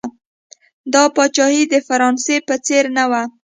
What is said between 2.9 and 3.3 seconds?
نه وه.